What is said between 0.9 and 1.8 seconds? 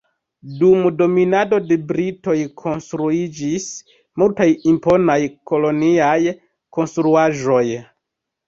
dominado de